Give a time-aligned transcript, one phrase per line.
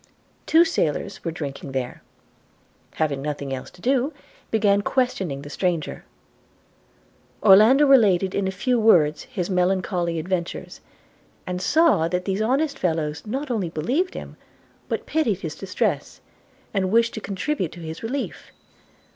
[0.47, 2.01] Two sailors were drinking there,
[2.95, 4.13] having nothing else to do,
[4.49, 6.05] began questioning the stranger.
[7.43, 10.81] Orlando related in a few words his melancholy adventures,
[11.45, 14.37] and saw that these honest fellows not only believed him,
[14.89, 16.19] but pitied his distress,
[16.73, 18.51] and wished to contribute to his relief.